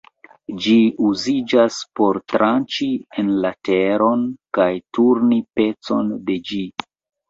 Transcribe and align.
Ĝi 0.61 0.77
uziĝas 1.09 1.77
por 2.01 2.21
tranĉi 2.33 2.89
en 3.25 3.31
la 3.45 3.55
teron 3.71 4.27
kaj 4.61 4.69
turni 5.01 5.43
pecon 5.59 6.15
de 6.29 6.45
ĝi. 6.53 6.69